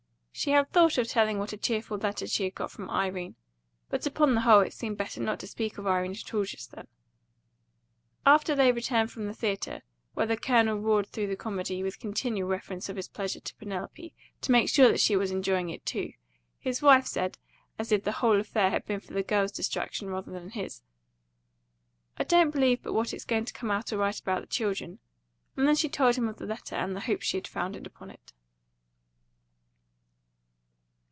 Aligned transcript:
She 0.33 0.51
had 0.51 0.71
thought 0.71 0.97
of 0.97 1.07
telling 1.07 1.37
what 1.37 1.53
a 1.53 1.57
cheerful 1.57 1.99
letter 1.99 2.25
she 2.25 2.45
had 2.45 2.55
got 2.55 2.71
from 2.71 2.89
Irene; 2.89 3.35
but 3.89 4.07
upon 4.07 4.33
the 4.33 4.41
whole 4.41 4.61
it 4.61 4.73
seemed 4.73 4.97
better 4.97 5.21
not 5.21 5.39
to 5.41 5.47
speak 5.47 5.77
of 5.77 5.85
Irene 5.85 6.13
at 6.13 6.33
all 6.33 6.45
just 6.45 6.71
then. 6.71 6.87
After 8.25 8.55
they 8.55 8.71
returned 8.71 9.11
from 9.11 9.27
the 9.27 9.35
theatre, 9.35 9.83
where 10.15 10.25
the 10.25 10.35
Colonel 10.37 10.79
roared 10.79 11.05
through 11.09 11.27
the 11.27 11.35
comedy, 11.35 11.83
with 11.83 11.99
continual 11.99 12.49
reference 12.49 12.89
of 12.89 12.95
his 12.95 13.07
pleasure 13.07 13.39
to 13.39 13.55
Penelope, 13.55 14.15
to 14.39 14.51
make 14.51 14.67
sure 14.67 14.87
that 14.87 14.99
she 15.01 15.15
was 15.15 15.29
enjoying 15.29 15.69
it 15.69 15.85
too, 15.85 16.13
his 16.57 16.81
wife 16.81 17.05
said, 17.05 17.37
as 17.77 17.91
if 17.91 18.03
the 18.03 18.13
whole 18.13 18.39
affair 18.39 18.71
had 18.71 18.83
been 18.87 19.01
for 19.01 19.13
the 19.13 19.21
girl's 19.21 19.51
distraction 19.51 20.07
rather 20.09 20.31
than 20.31 20.49
his, 20.49 20.81
"I 22.17 22.23
don't 22.23 22.49
believe 22.49 22.81
but 22.81 22.93
what 22.93 23.13
it's 23.13 23.25
going 23.25 23.45
to 23.45 23.53
come 23.53 23.69
out 23.69 23.93
all 23.93 23.99
right 23.99 24.19
about 24.19 24.41
the 24.41 24.47
children;" 24.47 24.97
and 25.55 25.67
then 25.67 25.75
she 25.75 25.87
told 25.89 26.15
him 26.15 26.27
of 26.27 26.37
the 26.37 26.47
letter, 26.47 26.75
and 26.75 26.95
the 26.95 27.01
hopes 27.01 27.27
she 27.27 27.37
had 27.37 27.47
founded 27.47 27.85
upon 27.85 28.09
it. 28.09 28.33